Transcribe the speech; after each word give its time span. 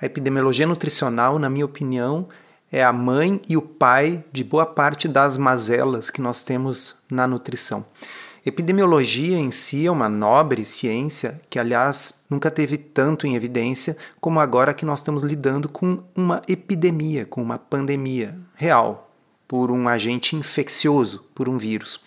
A 0.02 0.06
epidemiologia 0.06 0.68
nutricional, 0.68 1.38
na 1.38 1.50
minha 1.50 1.66
opinião, 1.66 2.30
é 2.72 2.84
a 2.84 2.94
mãe 2.94 3.42
e 3.48 3.58
o 3.58 3.62
pai 3.62 4.24
de 4.32 4.44
boa 4.44 4.66
parte 4.66 5.08
das 5.08 5.38
mazelas 5.38 6.10
que 6.10 6.22
nós 6.22 6.44
temos 6.44 6.96
na 7.10 7.28
nutrição. 7.28 7.86
Epidemiologia 8.46 9.38
em 9.38 9.52
si 9.52 9.88
é 9.88 9.92
uma 9.92 10.10
nobre 10.10 10.66
ciência 10.66 11.40
que, 11.50 11.58
aliás, 11.58 12.26
nunca 12.30 12.52
teve 12.52 12.78
tanto 12.78 13.26
em 13.26 13.36
evidência 13.36 13.96
como 14.20 14.38
agora 14.38 14.74
que 14.74 14.86
nós 14.86 15.00
estamos 15.00 15.24
lidando 15.24 15.70
com 15.70 16.04
uma 16.14 16.42
epidemia, 16.46 17.26
com 17.26 17.42
uma 17.42 17.58
pandemia 17.58 18.38
real, 18.54 19.10
por 19.48 19.72
um 19.72 19.88
agente 19.88 20.36
infeccioso, 20.36 21.24
por 21.34 21.48
um 21.48 21.58
vírus. 21.58 22.02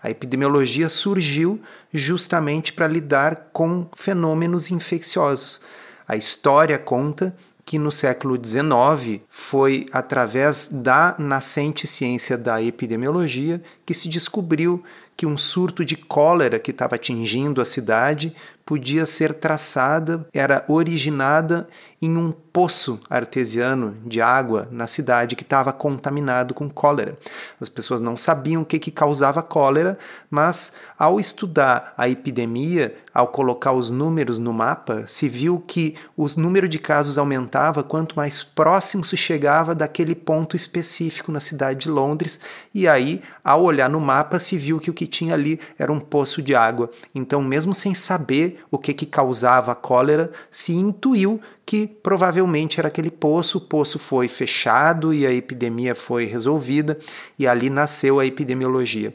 A 0.00 0.08
epidemiologia 0.08 0.88
surgiu 0.88 1.60
justamente 1.92 2.72
para 2.72 2.86
lidar 2.86 3.48
com 3.52 3.88
fenômenos 3.96 4.70
infecciosos. 4.70 5.60
A 6.06 6.14
história 6.14 6.78
conta 6.78 7.36
que 7.64 7.78
no 7.78 7.90
século 7.92 8.36
XIX 8.36 9.20
foi 9.28 9.86
através 9.92 10.68
da 10.68 11.16
nascente 11.18 11.86
ciência 11.86 12.38
da 12.38 12.62
epidemiologia 12.62 13.62
que 13.84 13.94
se 13.94 14.08
descobriu 14.08 14.82
que 15.20 15.26
um 15.26 15.36
surto 15.36 15.84
de 15.84 15.96
cólera 15.96 16.58
que 16.58 16.70
estava 16.70 16.94
atingindo 16.94 17.60
a 17.60 17.66
cidade 17.66 18.34
podia 18.70 19.04
ser 19.04 19.34
traçada, 19.34 20.28
era 20.32 20.64
originada 20.68 21.68
em 22.00 22.16
um 22.16 22.30
poço 22.30 23.00
artesiano 23.10 23.96
de 24.06 24.20
água 24.20 24.68
na 24.70 24.86
cidade 24.86 25.36
que 25.36 25.42
estava 25.42 25.72
contaminado 25.72 26.54
com 26.54 26.70
cólera. 26.70 27.18
As 27.60 27.68
pessoas 27.68 28.00
não 28.00 28.16
sabiam 28.16 28.62
o 28.62 28.64
que, 28.64 28.78
que 28.78 28.90
causava 28.90 29.42
cólera, 29.42 29.98
mas 30.30 30.74
ao 30.98 31.20
estudar 31.20 31.92
a 31.96 32.08
epidemia, 32.08 32.94
ao 33.12 33.28
colocar 33.28 33.72
os 33.72 33.90
números 33.90 34.38
no 34.38 34.52
mapa, 34.52 35.04
se 35.06 35.28
viu 35.28 35.62
que 35.66 35.94
o 36.16 36.26
número 36.36 36.68
de 36.68 36.78
casos 36.78 37.18
aumentava 37.18 37.82
quanto 37.82 38.16
mais 38.16 38.42
próximo 38.42 39.04
se 39.04 39.16
chegava 39.16 39.74
daquele 39.74 40.14
ponto 40.14 40.56
específico 40.56 41.30
na 41.30 41.40
cidade 41.40 41.80
de 41.80 41.88
Londres, 41.88 42.40
e 42.74 42.88
aí, 42.88 43.20
ao 43.44 43.62
olhar 43.62 43.90
no 43.90 44.00
mapa, 44.00 44.40
se 44.40 44.56
viu 44.56 44.80
que 44.80 44.90
o 44.90 44.94
que 44.94 45.06
tinha 45.06 45.34
ali 45.34 45.60
era 45.78 45.92
um 45.92 46.00
poço 46.00 46.40
de 46.40 46.54
água. 46.54 46.90
Então, 47.14 47.42
mesmo 47.42 47.74
sem 47.74 47.94
saber 47.94 48.59
o 48.70 48.78
que, 48.78 48.94
que 48.94 49.06
causava 49.06 49.72
a 49.72 49.74
cólera, 49.74 50.30
se 50.50 50.72
intuiu 50.72 51.40
que 51.64 51.86
provavelmente 51.86 52.80
era 52.80 52.88
aquele 52.88 53.10
poço, 53.10 53.58
o 53.58 53.60
poço 53.60 53.98
foi 53.98 54.26
fechado 54.26 55.14
e 55.14 55.26
a 55.26 55.32
epidemia 55.32 55.94
foi 55.94 56.24
resolvida, 56.24 56.98
e 57.38 57.46
ali 57.46 57.70
nasceu 57.70 58.18
a 58.18 58.26
epidemiologia. 58.26 59.12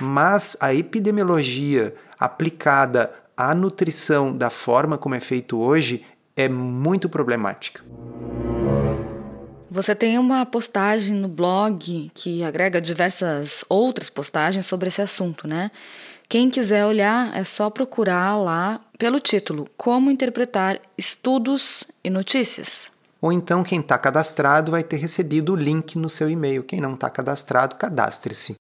Mas 0.00 0.56
a 0.60 0.74
epidemiologia 0.74 1.94
aplicada 2.18 3.12
à 3.36 3.54
nutrição 3.54 4.36
da 4.36 4.50
forma 4.50 4.96
como 4.96 5.14
é 5.14 5.20
feito 5.20 5.58
hoje 5.58 6.04
é 6.36 6.48
muito 6.48 7.08
problemática. 7.08 7.82
Você 9.76 9.94
tem 9.94 10.18
uma 10.18 10.46
postagem 10.46 11.14
no 11.14 11.28
blog 11.28 12.10
que 12.14 12.42
agrega 12.42 12.80
diversas 12.80 13.62
outras 13.68 14.08
postagens 14.08 14.64
sobre 14.64 14.88
esse 14.88 15.02
assunto, 15.02 15.46
né? 15.46 15.70
Quem 16.30 16.48
quiser 16.48 16.86
olhar 16.86 17.36
é 17.36 17.44
só 17.44 17.68
procurar 17.68 18.38
lá 18.38 18.80
pelo 18.98 19.20
título 19.20 19.68
Como 19.76 20.10
Interpretar 20.10 20.80
Estudos 20.96 21.84
e 22.02 22.08
Notícias. 22.08 22.90
Ou 23.20 23.30
então 23.30 23.62
quem 23.62 23.80
está 23.80 23.98
cadastrado 23.98 24.70
vai 24.70 24.82
ter 24.82 24.96
recebido 24.96 25.52
o 25.52 25.56
link 25.56 25.98
no 25.98 26.08
seu 26.08 26.30
e-mail. 26.30 26.64
Quem 26.64 26.80
não 26.80 26.94
está 26.94 27.10
cadastrado, 27.10 27.76
cadastre-se. 27.76 28.54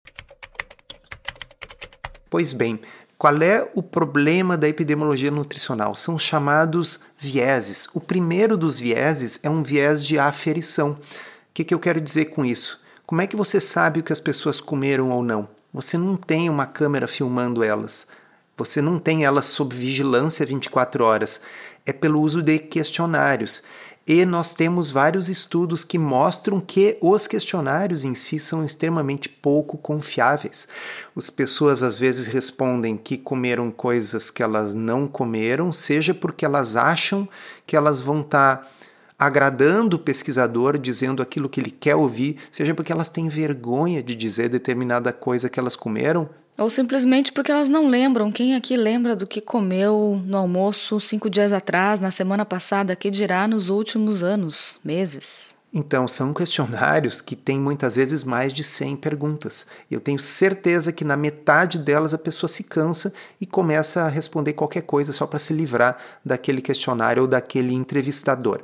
Pois 2.29 2.53
bem, 2.53 2.81
qual 3.17 3.41
é 3.43 3.69
o 3.75 3.83
problema 3.83 4.57
da 4.57 4.69
epidemiologia 4.69 5.31
nutricional? 5.31 5.95
São 5.95 6.19
chamados 6.19 7.01
vieses. 7.19 7.89
O 7.95 8.01
primeiro 8.01 8.57
dos 8.57 8.79
vieses 8.79 9.39
é 9.43 9.49
um 9.49 9.63
viés 9.63 10.05
de 10.05 10.19
aferição. 10.19 10.93
O 10.93 10.99
que, 11.55 11.65
que 11.65 11.73
eu 11.73 11.79
quero 11.79 12.01
dizer 12.01 12.27
com 12.27 12.45
isso? 12.45 12.83
Como 13.07 13.21
é 13.21 13.27
que 13.27 13.37
você 13.37 13.61
sabe 13.61 14.01
o 14.01 14.03
que 14.03 14.13
as 14.13 14.21
pessoas 14.21 14.61
comeram 14.61 15.11
ou 15.11 15.23
não? 15.23 15.49
Você 15.73 15.97
não 15.97 16.17
tem 16.17 16.51
uma 16.51 16.67
câmera 16.67 17.07
filmando 17.07 17.63
elas. 17.63 18.09
Você 18.57 18.81
não 18.81 18.99
tem 18.99 19.25
elas 19.25 19.47
sob 19.47 19.75
vigilância 19.75 20.47
24 20.47 21.05
horas. 21.05 21.43
É 21.87 21.93
pelo 21.93 22.21
uso 22.21 22.43
de 22.43 22.59
questionários. 22.59 23.63
E 24.07 24.27
nós 24.27 24.53
temos 24.53 24.91
vários 24.91 25.31
estudos 25.31 25.83
que 25.83 25.99
mostram 25.99 26.61
que 26.61 26.99
os 27.01 27.27
questionários 27.27 28.05
em 28.05 28.15
si 28.15 28.39
são 28.39 28.63
extremamente 28.63 29.31
pouco 29.31 29.79
confiáveis. 29.79 30.69
As 31.17 31.31
pessoas 31.31 31.83
às 31.83 31.99
vezes 31.99 32.27
respondem 32.27 32.99
que 32.99 33.17
comeram 33.17 33.71
coisas 33.71 34.31
que 34.31 34.43
elas 34.43 34.75
não 34.75 35.07
comeram, 35.07 35.73
seja 35.73 36.13
porque 36.13 36.45
elas 36.45 36.77
acham 36.77 37.27
que 37.67 37.75
elas 37.75 38.03
vão 38.03 38.21
estar 38.21 38.57
tá 38.59 38.69
agradando 39.19 39.97
o 39.97 40.01
pesquisador, 40.01 40.77
dizendo 40.77 41.23
aquilo 41.23 41.49
que 41.49 41.59
ele 41.59 41.71
quer 41.71 41.97
ouvir, 41.97 42.37
seja 42.53 42.75
porque 42.75 42.93
elas 42.93 43.09
têm 43.09 43.29
vergonha 43.29 44.03
de 44.03 44.15
dizer 44.15 44.51
determinada 44.51 45.15
coisa 45.15 45.49
que 45.49 45.59
elas 45.59 45.77
comeram, 45.77 46.29
ou 46.57 46.71
simplesmente 46.71 47.33
porque 47.33 47.51
elas 47.51 47.69
não 47.69 47.89
lembram. 47.89 48.31
Quem 48.31 48.55
aqui 48.55 48.77
lembra 48.77 49.17
do 49.17 49.27
que 49.27 49.41
comeu 49.41 50.21
no 50.25 50.37
almoço 50.37 51.01
cinco 51.01 51.29
dias 51.29 51.53
atrás, 51.53 52.01
na 52.01 52.11
semana 52.11 52.45
passada, 52.45 52.97
que 52.97 53.11
dirá 53.11 53.47
nos 53.49 53.69
últimos 53.69 54.23
anos, 54.23 54.77
meses? 54.85 55.55
Então, 55.77 56.07
são 56.07 56.33
questionários 56.33 57.21
que 57.21 57.35
têm 57.35 57.59
muitas 57.59 57.97
vezes 57.97 58.23
mais 58.23 58.53
de 58.53 58.63
100 58.63 58.95
perguntas. 58.95 59.67
Eu 59.91 59.99
tenho 59.99 60.21
certeza 60.21 60.93
que 60.93 61.05
na 61.05 61.17
metade 61.17 61.79
delas 61.79 62.15
a 62.15 62.19
pessoa 62.19 62.49
se 62.49 62.63
cansa 62.63 63.13
e 63.41 63.45
começa 63.45 64.03
a 64.03 64.09
responder 64.09 64.53
qualquer 64.53 64.83
coisa 64.83 65.13
só 65.13 65.27
para 65.27 65.41
se 65.41 65.53
livrar 65.53 65.99
daquele 66.25 66.63
questionário 66.63 67.23
ou 67.23 67.29
daquele 67.29 67.75
entrevistador 67.75 68.63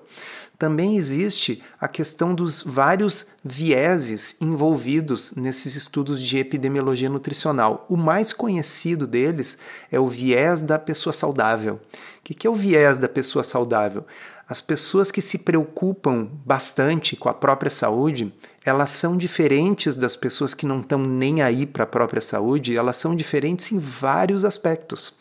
também 0.60 0.98
existe 0.98 1.62
a 1.80 1.88
questão 1.88 2.34
dos 2.34 2.62
vários 2.62 3.28
vieses 3.42 4.36
envolvidos 4.42 5.32
nesses 5.34 5.74
estudos 5.74 6.20
de 6.20 6.36
epidemiologia 6.36 7.08
nutricional. 7.08 7.86
O 7.88 7.96
mais 7.96 8.30
conhecido 8.30 9.06
deles 9.06 9.58
é 9.90 9.98
o 9.98 10.06
viés 10.06 10.62
da 10.62 10.78
pessoa 10.78 11.14
saudável. 11.14 11.80
O 12.18 12.22
que 12.22 12.46
é 12.46 12.50
o 12.50 12.54
viés 12.54 12.98
da 12.98 13.08
pessoa 13.08 13.42
saudável? 13.42 14.04
As 14.46 14.60
pessoas 14.60 15.10
que 15.10 15.22
se 15.22 15.38
preocupam 15.38 16.28
bastante 16.44 17.16
com 17.16 17.30
a 17.30 17.34
própria 17.34 17.70
saúde, 17.70 18.30
elas 18.62 18.90
são 18.90 19.16
diferentes 19.16 19.96
das 19.96 20.14
pessoas 20.14 20.52
que 20.52 20.66
não 20.66 20.80
estão 20.80 20.98
nem 20.98 21.40
aí 21.40 21.64
para 21.64 21.84
a 21.84 21.86
própria 21.86 22.20
saúde, 22.20 22.76
elas 22.76 22.98
são 22.98 23.16
diferentes 23.16 23.72
em 23.72 23.78
vários 23.78 24.44
aspectos. 24.44 25.14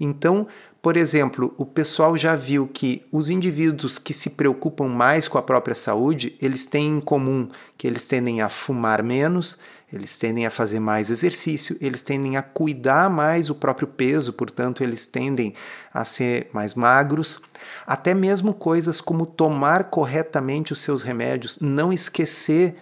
Então, 0.00 0.48
por 0.82 0.96
exemplo, 0.96 1.54
o 1.56 1.64
pessoal 1.64 2.16
já 2.18 2.34
viu 2.34 2.66
que 2.66 3.06
os 3.12 3.30
indivíduos 3.30 3.98
que 3.98 4.12
se 4.12 4.30
preocupam 4.30 4.88
mais 4.88 5.28
com 5.28 5.38
a 5.38 5.42
própria 5.42 5.76
saúde, 5.76 6.36
eles 6.42 6.66
têm 6.66 6.96
em 6.96 7.00
comum 7.00 7.48
que 7.78 7.86
eles 7.86 8.04
tendem 8.04 8.42
a 8.42 8.48
fumar 8.48 9.00
menos, 9.00 9.56
eles 9.92 10.18
tendem 10.18 10.44
a 10.44 10.50
fazer 10.50 10.80
mais 10.80 11.08
exercício, 11.08 11.76
eles 11.80 12.02
tendem 12.02 12.36
a 12.36 12.42
cuidar 12.42 13.08
mais 13.08 13.48
o 13.48 13.54
próprio 13.54 13.86
peso, 13.86 14.32
portanto, 14.32 14.82
eles 14.82 15.06
tendem 15.06 15.54
a 15.94 16.04
ser 16.04 16.50
mais 16.52 16.74
magros. 16.74 17.40
Até 17.86 18.12
mesmo 18.12 18.52
coisas 18.52 19.00
como 19.00 19.24
tomar 19.24 19.84
corretamente 19.84 20.72
os 20.72 20.80
seus 20.80 21.00
remédios, 21.00 21.60
não 21.60 21.92
esquecer 21.92 22.74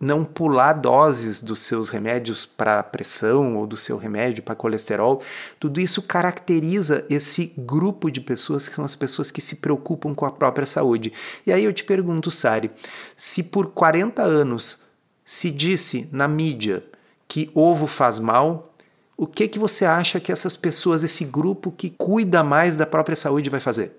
não 0.00 0.24
pular 0.24 0.72
doses 0.72 1.42
dos 1.42 1.60
seus 1.60 1.88
remédios 1.88 2.46
para 2.46 2.82
pressão 2.82 3.56
ou 3.56 3.66
do 3.66 3.76
seu 3.76 3.96
remédio 3.96 4.42
para 4.42 4.54
colesterol, 4.54 5.22
tudo 5.60 5.80
isso 5.80 6.02
caracteriza 6.02 7.04
esse 7.10 7.52
grupo 7.58 8.10
de 8.10 8.20
pessoas 8.20 8.68
que 8.68 8.74
são 8.74 8.84
as 8.84 8.96
pessoas 8.96 9.30
que 9.30 9.40
se 9.40 9.56
preocupam 9.56 10.14
com 10.14 10.24
a 10.24 10.30
própria 10.30 10.66
saúde. 10.66 11.12
E 11.46 11.52
aí 11.52 11.64
eu 11.64 11.72
te 11.72 11.84
pergunto, 11.84 12.30
Sari, 12.30 12.70
se 13.16 13.42
por 13.42 13.68
40 13.68 14.22
anos 14.22 14.80
se 15.24 15.50
disse 15.50 16.08
na 16.12 16.26
mídia 16.26 16.82
que 17.28 17.50
ovo 17.54 17.86
faz 17.86 18.18
mal, 18.18 18.72
o 19.16 19.26
que 19.26 19.48
que 19.48 19.58
você 19.58 19.84
acha 19.84 20.20
que 20.20 20.30
essas 20.30 20.56
pessoas, 20.56 21.02
esse 21.02 21.24
grupo 21.24 21.70
que 21.70 21.90
cuida 21.90 22.44
mais 22.44 22.76
da 22.76 22.86
própria 22.86 23.16
saúde 23.16 23.50
vai 23.50 23.60
fazer? 23.60 23.92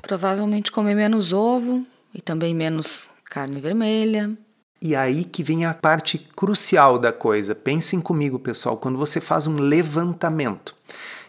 Provavelmente 0.00 0.70
comer 0.70 0.94
menos 0.94 1.32
ovo, 1.32 1.84
e 2.16 2.22
também 2.22 2.54
menos 2.54 3.10
carne 3.26 3.60
vermelha. 3.60 4.32
E 4.80 4.96
aí 4.96 5.22
que 5.22 5.42
vem 5.42 5.66
a 5.66 5.74
parte 5.74 6.16
crucial 6.16 6.98
da 6.98 7.12
coisa. 7.12 7.54
Pensem 7.54 8.00
comigo, 8.00 8.38
pessoal, 8.38 8.78
quando 8.78 8.96
você 8.96 9.20
faz 9.20 9.46
um 9.46 9.56
levantamento 9.58 10.74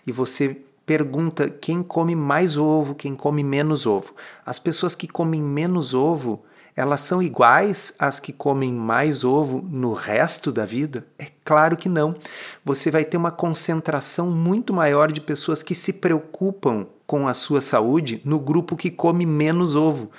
e 0.05 0.11
você 0.13 0.61
pergunta 0.85 1.49
quem 1.49 1.83
come 1.83 2.15
mais 2.15 2.55
ovo, 2.55 2.95
quem 2.95 3.13
come 3.15 3.43
menos 3.43 3.85
ovo. 3.85 4.15
As 4.45 4.57
pessoas 4.57 4.95
que 4.95 5.09
comem 5.09 5.41
menos 5.41 5.93
ovo, 5.93 6.41
elas 6.77 7.01
são 7.01 7.23
iguais 7.23 7.95
às 7.97 8.19
que 8.19 8.31
comem 8.31 8.71
mais 8.71 9.23
ovo 9.23 9.67
no 9.67 9.93
resto 9.93 10.51
da 10.51 10.63
vida? 10.63 11.07
É 11.17 11.25
claro 11.43 11.75
que 11.75 11.89
não. 11.89 12.15
Você 12.63 12.91
vai 12.91 13.03
ter 13.03 13.17
uma 13.17 13.31
concentração 13.31 14.29
muito 14.29 14.71
maior 14.71 15.11
de 15.11 15.19
pessoas 15.19 15.63
que 15.63 15.73
se 15.73 15.93
preocupam 15.93 16.85
com 17.07 17.27
a 17.27 17.33
sua 17.33 17.61
saúde 17.61 18.21
no 18.23 18.39
grupo 18.39 18.77
que 18.77 18.91
come 18.91 19.25
menos 19.25 19.75
ovo. 19.75 20.11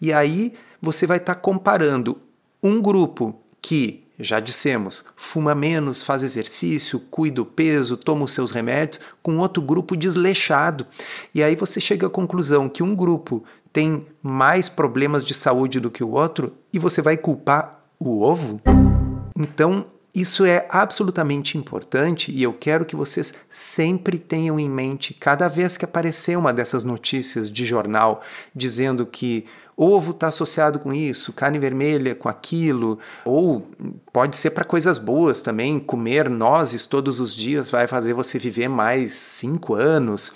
E 0.00 0.12
aí 0.12 0.54
você 0.80 1.04
vai 1.04 1.16
estar 1.16 1.34
tá 1.34 1.40
comparando 1.40 2.16
um 2.62 2.80
grupo 2.80 3.34
que, 3.60 4.04
já 4.16 4.38
dissemos, 4.38 5.04
fuma 5.16 5.52
menos, 5.52 6.04
faz 6.04 6.22
exercício, 6.22 7.00
cuida 7.00 7.36
do 7.36 7.44
peso, 7.44 7.96
toma 7.96 8.24
os 8.24 8.32
seus 8.32 8.52
remédios, 8.52 9.02
com 9.20 9.38
outro 9.38 9.60
grupo 9.60 9.96
desleixado. 9.96 10.86
E 11.34 11.42
aí 11.42 11.56
você 11.56 11.80
chega 11.80 12.06
à 12.06 12.10
conclusão 12.10 12.68
que 12.68 12.84
um 12.84 12.94
grupo 12.94 13.42
tem 13.74 14.06
mais 14.22 14.68
problemas 14.68 15.24
de 15.24 15.34
saúde 15.34 15.80
do 15.80 15.90
que 15.90 16.04
o 16.04 16.12
outro 16.12 16.54
e 16.72 16.78
você 16.78 17.02
vai 17.02 17.16
culpar 17.16 17.80
o 17.98 18.22
ovo? 18.22 18.60
Então, 19.36 19.84
isso 20.14 20.44
é 20.44 20.64
absolutamente 20.70 21.58
importante 21.58 22.30
e 22.30 22.40
eu 22.40 22.52
quero 22.52 22.84
que 22.84 22.94
vocês 22.94 23.34
sempre 23.50 24.16
tenham 24.16 24.60
em 24.60 24.70
mente, 24.70 25.12
cada 25.12 25.48
vez 25.48 25.76
que 25.76 25.84
aparecer 25.84 26.38
uma 26.38 26.52
dessas 26.52 26.84
notícias 26.84 27.50
de 27.50 27.66
jornal 27.66 28.22
dizendo 28.54 29.04
que 29.04 29.44
ovo 29.76 30.12
está 30.12 30.28
associado 30.28 30.78
com 30.78 30.94
isso, 30.94 31.32
carne 31.32 31.58
vermelha 31.58 32.14
com 32.14 32.28
aquilo, 32.28 33.00
ou 33.24 33.68
pode 34.12 34.36
ser 34.36 34.50
para 34.50 34.64
coisas 34.64 34.98
boas 34.98 35.42
também, 35.42 35.80
comer 35.80 36.30
nozes 36.30 36.86
todos 36.86 37.18
os 37.18 37.34
dias 37.34 37.72
vai 37.72 37.88
fazer 37.88 38.14
você 38.14 38.38
viver 38.38 38.68
mais 38.68 39.14
cinco 39.14 39.74
anos. 39.74 40.32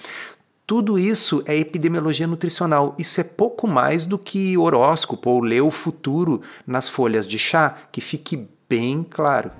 Tudo 0.68 0.98
isso 0.98 1.42
é 1.46 1.56
epidemiologia 1.56 2.26
nutricional. 2.26 2.94
Isso 2.98 3.18
é 3.18 3.24
pouco 3.24 3.66
mais 3.66 4.04
do 4.04 4.18
que 4.18 4.58
horóscopo 4.58 5.30
ou 5.30 5.40
ler 5.40 5.62
o 5.62 5.70
futuro 5.70 6.42
nas 6.66 6.86
folhas 6.86 7.26
de 7.26 7.38
chá, 7.38 7.74
que 7.90 8.02
fique 8.02 8.46
bem 8.68 9.02
claro. 9.02 9.50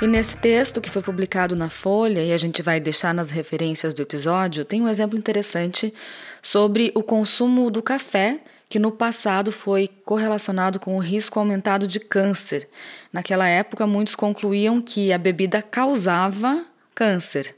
E 0.00 0.06
nesse 0.06 0.36
texto 0.36 0.80
que 0.80 0.88
foi 0.88 1.02
publicado 1.02 1.56
na 1.56 1.68
Folha, 1.68 2.22
e 2.22 2.32
a 2.32 2.38
gente 2.38 2.62
vai 2.62 2.78
deixar 2.78 3.12
nas 3.12 3.32
referências 3.32 3.92
do 3.92 4.00
episódio, 4.00 4.64
tem 4.64 4.80
um 4.80 4.88
exemplo 4.88 5.18
interessante 5.18 5.92
sobre 6.40 6.92
o 6.94 7.02
consumo 7.02 7.68
do 7.68 7.82
café, 7.82 8.38
que 8.70 8.78
no 8.78 8.92
passado 8.92 9.50
foi 9.50 9.90
correlacionado 10.04 10.78
com 10.78 10.96
o 10.96 11.00
risco 11.00 11.40
aumentado 11.40 11.88
de 11.88 11.98
câncer. 11.98 12.68
Naquela 13.12 13.48
época, 13.48 13.84
muitos 13.84 14.14
concluíam 14.14 14.80
que 14.80 15.12
a 15.12 15.18
bebida 15.18 15.60
causava 15.60 16.64
câncer. 16.94 17.56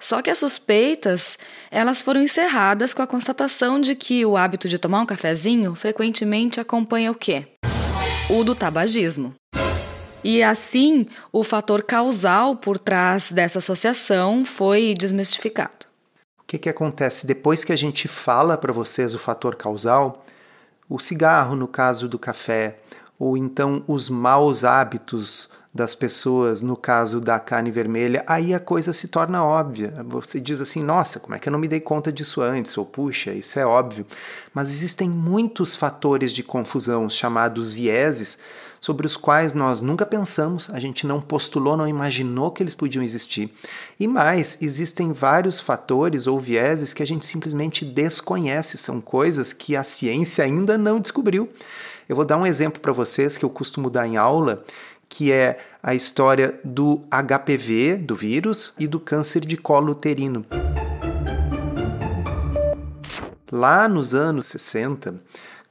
Só 0.00 0.20
que 0.20 0.28
as 0.28 0.38
suspeitas, 0.38 1.38
elas 1.70 2.02
foram 2.02 2.20
encerradas 2.20 2.92
com 2.92 3.00
a 3.00 3.06
constatação 3.06 3.80
de 3.80 3.94
que 3.94 4.26
o 4.26 4.36
hábito 4.36 4.68
de 4.68 4.78
tomar 4.78 5.02
um 5.02 5.06
cafezinho 5.06 5.74
frequentemente 5.76 6.60
acompanha 6.60 7.12
o 7.12 7.14
quê? 7.14 7.46
O 8.28 8.42
do 8.42 8.56
tabagismo. 8.56 9.34
E 10.24 10.42
assim, 10.42 11.06
o 11.32 11.44
fator 11.44 11.82
causal 11.84 12.56
por 12.56 12.76
trás 12.76 13.30
dessa 13.30 13.60
associação 13.60 14.44
foi 14.44 14.94
desmistificado. 14.98 15.87
Que, 16.48 16.56
que 16.56 16.70
acontece? 16.70 17.26
Depois 17.26 17.62
que 17.62 17.74
a 17.74 17.76
gente 17.76 18.08
fala 18.08 18.56
para 18.56 18.72
vocês 18.72 19.14
o 19.14 19.18
fator 19.18 19.54
causal, 19.54 20.24
o 20.88 20.98
cigarro, 20.98 21.54
no 21.54 21.68
caso 21.68 22.08
do 22.08 22.18
café, 22.18 22.78
ou 23.18 23.36
então 23.36 23.84
os 23.86 24.08
maus 24.08 24.64
hábitos 24.64 25.50
das 25.74 25.94
pessoas, 25.94 26.62
no 26.62 26.74
caso 26.74 27.20
da 27.20 27.38
carne 27.38 27.70
vermelha, 27.70 28.24
aí 28.26 28.54
a 28.54 28.58
coisa 28.58 28.94
se 28.94 29.08
torna 29.08 29.44
óbvia. 29.44 30.02
Você 30.06 30.40
diz 30.40 30.58
assim: 30.58 30.82
nossa, 30.82 31.20
como 31.20 31.34
é 31.34 31.38
que 31.38 31.50
eu 31.50 31.52
não 31.52 31.58
me 31.58 31.68
dei 31.68 31.80
conta 31.80 32.10
disso 32.10 32.40
antes? 32.40 32.78
Ou 32.78 32.86
puxa, 32.86 33.30
isso 33.34 33.58
é 33.58 33.66
óbvio. 33.66 34.06
Mas 34.54 34.70
existem 34.70 35.06
muitos 35.06 35.76
fatores 35.76 36.32
de 36.32 36.42
confusão, 36.42 37.10
chamados 37.10 37.74
vieses, 37.74 38.38
sobre 38.80 39.06
os 39.06 39.16
quais 39.16 39.54
nós 39.54 39.80
nunca 39.80 40.06
pensamos, 40.06 40.70
a 40.70 40.78
gente 40.78 41.06
não 41.06 41.20
postulou, 41.20 41.76
não 41.76 41.88
imaginou 41.88 42.50
que 42.50 42.62
eles 42.62 42.74
podiam 42.74 43.02
existir. 43.02 43.52
E 43.98 44.06
mais, 44.06 44.60
existem 44.62 45.12
vários 45.12 45.60
fatores 45.60 46.26
ou 46.26 46.38
vieses 46.38 46.92
que 46.92 47.02
a 47.02 47.06
gente 47.06 47.26
simplesmente 47.26 47.84
desconhece, 47.84 48.78
são 48.78 49.00
coisas 49.00 49.52
que 49.52 49.74
a 49.76 49.84
ciência 49.84 50.44
ainda 50.44 50.78
não 50.78 51.00
descobriu. 51.00 51.48
Eu 52.08 52.16
vou 52.16 52.24
dar 52.24 52.38
um 52.38 52.46
exemplo 52.46 52.80
para 52.80 52.92
vocês 52.92 53.36
que 53.36 53.44
eu 53.44 53.50
costumo 53.50 53.90
dar 53.90 54.06
em 54.06 54.16
aula, 54.16 54.64
que 55.08 55.32
é 55.32 55.58
a 55.82 55.94
história 55.94 56.58
do 56.64 57.02
HPV, 57.10 57.96
do 57.96 58.14
vírus, 58.14 58.74
e 58.78 58.86
do 58.86 59.00
câncer 59.00 59.44
de 59.44 59.56
colo 59.56 59.92
uterino. 59.92 60.44
Lá 63.50 63.88
nos 63.88 64.14
anos 64.14 64.46
60, 64.48 65.14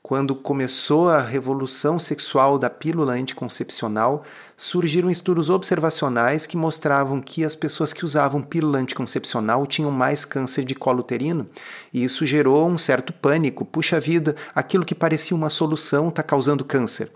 quando 0.07 0.33
começou 0.33 1.09
a 1.09 1.19
revolução 1.19 1.99
sexual 1.99 2.57
da 2.57 2.69
pílula 2.69 3.11
anticoncepcional, 3.11 4.23
surgiram 4.55 5.11
estudos 5.11 5.49
observacionais 5.49 6.45
que 6.45 6.55
mostravam 6.55 7.19
que 7.19 7.43
as 7.43 7.53
pessoas 7.53 7.91
que 7.91 8.05
usavam 8.05 8.41
pílula 8.41 8.79
anticoncepcional 8.79 9.67
tinham 9.67 9.91
mais 9.91 10.23
câncer 10.23 10.63
de 10.63 10.73
colo 10.73 11.01
uterino. 11.01 11.45
E 11.93 12.05
isso 12.05 12.25
gerou 12.25 12.69
um 12.69 12.77
certo 12.77 13.11
pânico. 13.11 13.65
Puxa 13.65 13.99
vida, 13.99 14.33
aquilo 14.55 14.85
que 14.85 14.95
parecia 14.95 15.35
uma 15.35 15.49
solução 15.49 16.07
está 16.07 16.23
causando 16.23 16.63
câncer. 16.63 17.11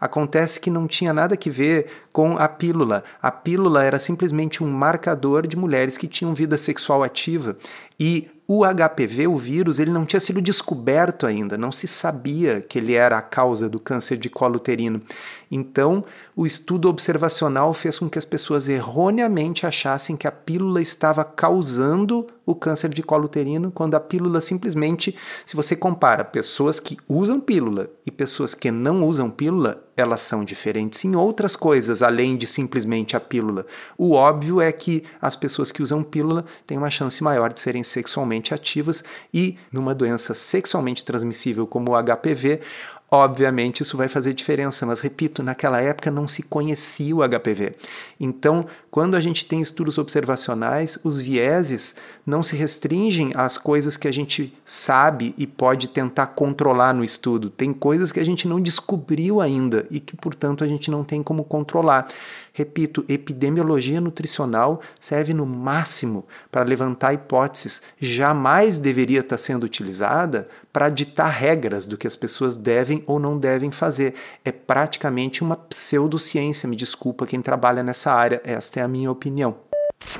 Acontece 0.00 0.60
que 0.60 0.70
não 0.70 0.86
tinha 0.86 1.12
nada 1.12 1.36
que 1.36 1.50
ver 1.50 2.04
com 2.12 2.38
a 2.38 2.48
pílula. 2.48 3.02
A 3.20 3.32
pílula 3.32 3.82
era 3.82 3.98
simplesmente 3.98 4.62
um 4.62 4.70
marcador 4.70 5.48
de 5.48 5.56
mulheres 5.56 5.98
que 5.98 6.06
tinham 6.06 6.32
vida 6.32 6.56
sexual 6.56 7.02
ativa. 7.02 7.56
E 7.98 8.30
o 8.48 8.62
HPV, 8.64 9.26
o 9.26 9.36
vírus, 9.36 9.78
ele 9.78 9.90
não 9.90 10.06
tinha 10.06 10.20
sido 10.20 10.40
descoberto 10.40 11.26
ainda, 11.26 11.58
não 11.58 11.72
se 11.72 11.88
sabia 11.88 12.60
que 12.60 12.78
ele 12.78 12.94
era 12.94 13.18
a 13.18 13.22
causa 13.22 13.68
do 13.68 13.80
câncer 13.80 14.16
de 14.16 14.30
colo 14.30 14.56
uterino. 14.56 15.02
Então, 15.50 16.04
o 16.34 16.46
estudo 16.46 16.88
observacional 16.88 17.72
fez 17.72 17.98
com 17.98 18.10
que 18.10 18.18
as 18.18 18.24
pessoas 18.24 18.68
erroneamente 18.68 19.66
achassem 19.66 20.16
que 20.16 20.26
a 20.26 20.32
pílula 20.32 20.80
estava 20.80 21.24
causando 21.24 22.26
o 22.46 22.54
câncer 22.54 22.90
de 22.90 23.02
colo 23.02 23.24
uterino, 23.24 23.72
quando 23.72 23.96
a 23.96 24.00
pílula 24.00 24.40
simplesmente, 24.40 25.16
se 25.44 25.56
você 25.56 25.74
compara 25.74 26.24
pessoas 26.24 26.78
que 26.78 26.96
usam 27.08 27.40
pílula 27.40 27.90
e 28.06 28.10
pessoas 28.10 28.54
que 28.54 28.70
não 28.70 29.04
usam 29.04 29.28
pílula, 29.28 29.82
elas 29.96 30.20
são 30.20 30.44
diferentes 30.44 31.04
em 31.04 31.16
outras 31.16 31.56
coisas 31.56 32.02
além 32.02 32.36
de 32.36 32.46
simplesmente 32.46 33.16
a 33.16 33.20
pílula. 33.20 33.66
O 33.98 34.12
óbvio 34.12 34.60
é 34.60 34.70
que 34.70 35.02
as 35.20 35.34
pessoas 35.34 35.72
que 35.72 35.82
usam 35.82 36.04
pílula 36.04 36.44
têm 36.66 36.78
uma 36.78 36.90
chance 36.90 37.22
maior 37.24 37.52
de 37.52 37.60
serem 37.60 37.82
sexualmente 37.82 38.54
ativas 38.54 39.02
e, 39.34 39.58
numa 39.72 39.94
doença 39.94 40.34
sexualmente 40.34 41.04
transmissível 41.04 41.66
como 41.66 41.92
o 41.92 42.02
HPV, 42.02 42.60
Obviamente 43.08 43.82
isso 43.82 43.96
vai 43.96 44.08
fazer 44.08 44.34
diferença, 44.34 44.84
mas 44.84 45.00
repito, 45.00 45.40
naquela 45.40 45.80
época 45.80 46.10
não 46.10 46.26
se 46.26 46.42
conhecia 46.42 47.14
o 47.14 47.22
HPV. 47.22 47.76
Então, 48.18 48.66
quando 48.90 49.14
a 49.14 49.20
gente 49.20 49.46
tem 49.46 49.60
estudos 49.60 49.96
observacionais, 49.96 50.98
os 51.04 51.20
vieses 51.20 51.94
não 52.26 52.42
se 52.42 52.56
restringem 52.56 53.30
às 53.36 53.56
coisas 53.56 53.96
que 53.96 54.08
a 54.08 54.12
gente 54.12 54.52
sabe 54.64 55.34
e 55.38 55.46
pode 55.46 55.86
tentar 55.86 56.28
controlar 56.28 56.92
no 56.92 57.04
estudo. 57.04 57.48
Tem 57.48 57.72
coisas 57.72 58.10
que 58.10 58.18
a 58.18 58.24
gente 58.24 58.48
não 58.48 58.60
descobriu 58.60 59.40
ainda 59.40 59.86
e 59.88 60.00
que, 60.00 60.16
portanto, 60.16 60.64
a 60.64 60.66
gente 60.66 60.90
não 60.90 61.04
tem 61.04 61.22
como 61.22 61.44
controlar. 61.44 62.08
Repito, 62.56 63.04
epidemiologia 63.06 64.00
nutricional 64.00 64.80
serve 64.98 65.34
no 65.34 65.44
máximo 65.44 66.24
para 66.50 66.64
levantar 66.64 67.12
hipóteses, 67.12 67.82
jamais 68.00 68.78
deveria 68.78 69.20
estar 69.20 69.36
sendo 69.36 69.64
utilizada 69.64 70.48
para 70.72 70.88
ditar 70.88 71.28
regras 71.28 71.86
do 71.86 71.98
que 71.98 72.06
as 72.06 72.16
pessoas 72.16 72.56
devem 72.56 73.04
ou 73.06 73.20
não 73.20 73.36
devem 73.36 73.70
fazer. 73.70 74.14
É 74.42 74.50
praticamente 74.50 75.42
uma 75.42 75.54
pseudociência, 75.54 76.66
me 76.66 76.76
desculpa 76.76 77.26
quem 77.26 77.42
trabalha 77.42 77.82
nessa 77.82 78.10
área, 78.10 78.40
esta 78.42 78.80
é 78.80 78.82
a 78.82 78.88
minha 78.88 79.10
opinião. 79.10 79.58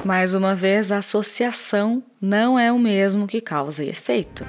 Mais 0.04 0.34
uma 0.34 0.54
vez, 0.54 0.92
a 0.92 0.98
associação 0.98 2.02
não 2.20 2.58
é 2.58 2.70
o 2.70 2.78
mesmo 2.78 3.26
que 3.26 3.40
causa 3.40 3.82
e 3.82 3.88
efeito. 3.88 4.44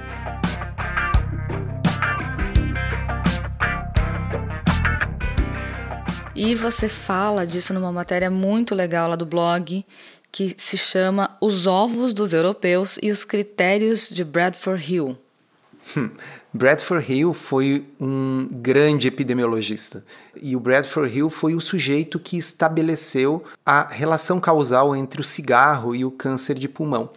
E 6.40 6.54
você 6.54 6.88
fala 6.88 7.48
disso 7.48 7.74
numa 7.74 7.92
matéria 7.92 8.30
muito 8.30 8.76
legal 8.76 9.10
lá 9.10 9.16
do 9.16 9.26
blog, 9.26 9.84
que 10.32 10.54
se 10.56 10.78
chama 10.78 11.36
Os 11.42 11.66
Ovos 11.66 12.14
dos 12.14 12.32
Europeus 12.32 13.00
e 13.02 13.10
os 13.10 13.26
Critérios 13.26 14.08
de 14.08 14.24
Bradford 14.24 14.94
Hill. 14.94 15.18
Bradford 16.54 17.12
Hill 17.12 17.34
foi 17.34 17.88
um 18.00 18.48
grande 18.52 19.08
epidemiologista 19.08 20.06
e 20.40 20.56
o 20.56 20.60
Bradford 20.60 21.18
Hill 21.18 21.32
foi 21.32 21.56
o 21.56 21.60
sujeito 21.60 22.20
que 22.20 22.38
estabeleceu 22.38 23.44
a 23.66 23.88
relação 23.88 24.40
causal 24.40 24.96
entre 24.96 25.20
o 25.20 25.24
cigarro 25.24 25.96
e 25.96 26.06
o 26.06 26.12
câncer 26.12 26.54
de 26.54 26.70
pulmão. 26.70 27.10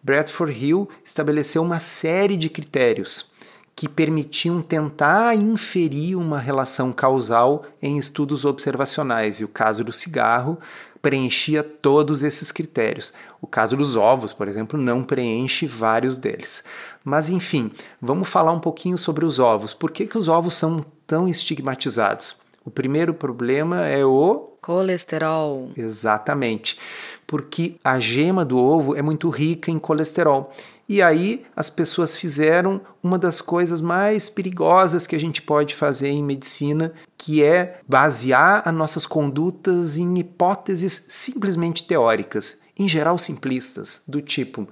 Bradford 0.00 0.56
Hill 0.56 0.88
estabeleceu 1.04 1.60
uma 1.60 1.80
série 1.80 2.36
de 2.36 2.48
critérios 2.48 3.32
que 3.74 3.88
permitiam 3.88 4.60
tentar 4.60 5.34
inferir 5.36 6.16
uma 6.16 6.38
relação 6.38 6.92
causal 6.92 7.64
em 7.80 7.96
estudos 7.96 8.44
observacionais, 8.44 9.40
e 9.40 9.44
o 9.44 9.48
caso 9.48 9.82
do 9.82 9.92
cigarro 9.92 10.58
preenchia 11.00 11.62
todos 11.62 12.22
esses 12.22 12.52
critérios. 12.52 13.12
O 13.40 13.46
caso 13.46 13.76
dos 13.76 13.96
ovos, 13.96 14.32
por 14.32 14.48
exemplo, 14.48 14.78
não 14.78 15.02
preenche 15.02 15.66
vários 15.66 16.18
deles. 16.18 16.62
Mas 17.02 17.30
enfim, 17.30 17.70
vamos 18.00 18.28
falar 18.28 18.52
um 18.52 18.60
pouquinho 18.60 18.98
sobre 18.98 19.24
os 19.24 19.38
ovos. 19.38 19.72
Por 19.72 19.90
que, 19.90 20.06
que 20.06 20.18
os 20.18 20.28
ovos 20.28 20.54
são 20.54 20.84
tão 21.06 21.26
estigmatizados? 21.26 22.36
O 22.64 22.70
primeiro 22.70 23.14
problema 23.14 23.86
é 23.86 24.04
o 24.04 24.50
colesterol. 24.60 25.70
Exatamente. 25.76 26.78
Porque 27.26 27.76
a 27.82 27.98
gema 27.98 28.44
do 28.44 28.58
ovo 28.58 28.94
é 28.94 29.00
muito 29.00 29.30
rica 29.30 29.70
em 29.70 29.78
colesterol. 29.78 30.52
E 30.90 31.00
aí 31.00 31.46
as 31.54 31.70
pessoas 31.70 32.16
fizeram 32.16 32.80
uma 33.00 33.16
das 33.16 33.40
coisas 33.40 33.80
mais 33.80 34.28
perigosas 34.28 35.06
que 35.06 35.14
a 35.14 35.20
gente 35.20 35.40
pode 35.40 35.76
fazer 35.76 36.08
em 36.08 36.20
medicina, 36.20 36.92
que 37.16 37.44
é 37.44 37.78
basear 37.86 38.62
as 38.64 38.74
nossas 38.74 39.06
condutas 39.06 39.96
em 39.96 40.18
hipóteses 40.18 41.04
simplesmente 41.08 41.86
teóricas, 41.86 42.62
em 42.76 42.88
geral 42.88 43.16
simplistas, 43.18 44.02
do 44.08 44.20
tipo: 44.20 44.66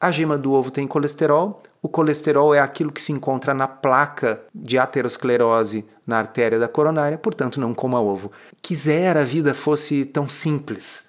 a 0.00 0.12
gema 0.12 0.38
do 0.38 0.52
ovo 0.52 0.70
tem 0.70 0.86
colesterol, 0.86 1.60
o 1.82 1.88
colesterol 1.88 2.54
é 2.54 2.60
aquilo 2.60 2.92
que 2.92 3.02
se 3.02 3.10
encontra 3.10 3.52
na 3.52 3.66
placa 3.66 4.40
de 4.54 4.78
aterosclerose 4.78 5.88
na 6.06 6.18
artéria 6.18 6.60
da 6.60 6.68
coronária, 6.68 7.18
portanto 7.18 7.58
não 7.58 7.74
coma 7.74 8.00
ovo. 8.00 8.30
Quisera 8.62 9.22
a 9.22 9.24
vida 9.24 9.52
fosse 9.52 10.04
tão 10.04 10.28
simples 10.28 11.07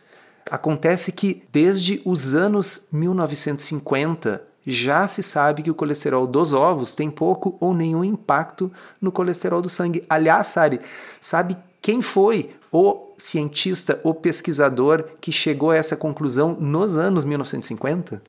Acontece 0.49 1.11
que 1.11 1.43
desde 1.51 2.01
os 2.03 2.33
anos 2.33 2.87
1950 2.91 4.41
já 4.65 5.07
se 5.07 5.21
sabe 5.21 5.63
que 5.63 5.71
o 5.71 5.75
colesterol 5.75 6.25
dos 6.25 6.53
ovos 6.53 6.95
tem 6.95 7.09
pouco 7.09 7.55
ou 7.59 7.73
nenhum 7.73 8.03
impacto 8.03 8.71
no 8.99 9.11
colesterol 9.11 9.61
do 9.61 9.69
sangue. 9.69 10.03
Aliás, 10.09 10.47
Sari, 10.47 10.79
sabe 11.21 11.55
quem 11.81 12.01
foi 12.01 12.51
o 12.71 13.13
cientista, 13.17 13.99
o 14.03 14.13
pesquisador 14.13 15.05
que 15.21 15.31
chegou 15.31 15.71
a 15.71 15.75
essa 15.75 15.95
conclusão 15.95 16.55
nos 16.59 16.97
anos 16.97 17.23
1950? 17.23 18.23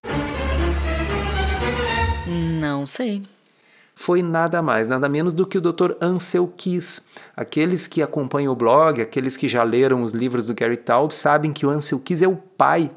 Não 2.60 2.86
sei 2.86 3.22
foi 4.00 4.22
nada 4.22 4.62
mais, 4.62 4.88
nada 4.88 5.10
menos 5.10 5.34
do 5.34 5.46
que 5.46 5.58
o 5.58 5.60
Dr. 5.60 5.92
Ansel 6.00 6.50
Keys. 6.56 7.08
Aqueles 7.36 7.86
que 7.86 8.00
acompanham 8.00 8.50
o 8.50 8.56
blog, 8.56 8.98
aqueles 8.98 9.36
que 9.36 9.46
já 9.46 9.62
leram 9.62 10.02
os 10.02 10.14
livros 10.14 10.46
do 10.46 10.54
Gary 10.54 10.78
Taub, 10.78 11.12
sabem 11.12 11.52
que 11.52 11.66
o 11.66 11.68
Ansel 11.68 12.00
Keys 12.00 12.22
é 12.22 12.26
o 12.26 12.34
pai 12.34 12.90